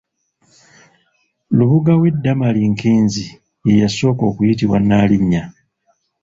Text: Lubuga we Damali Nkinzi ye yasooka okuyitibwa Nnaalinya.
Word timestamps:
Lubuga 1.57 1.93
we 2.01 2.09
Damali 2.23 2.61
Nkinzi 2.73 3.25
ye 3.67 3.73
yasooka 3.81 4.23
okuyitibwa 4.31 4.77
Nnaalinya. 4.81 5.43